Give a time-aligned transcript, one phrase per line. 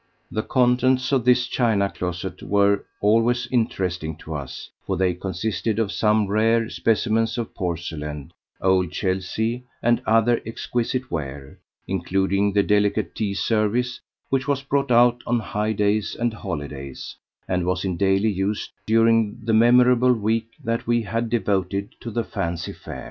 [0.31, 5.91] The contents of this china closet were always interesting to us, for they consisted of
[5.91, 13.35] some rare specimens of porcelain, old Chelsea, and other exquisite ware, including the delicate tea
[13.35, 17.15] service which was brought out on high days and holidays,
[17.47, 22.23] and was in daily use during the memorable week that we had devoted to the
[22.23, 22.99] fancy fair.